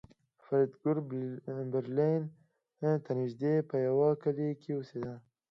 [0.43, 1.23] فریدګل
[1.73, 2.21] برلین
[3.05, 5.15] ته نږدې په یوه کلي کې اوسېده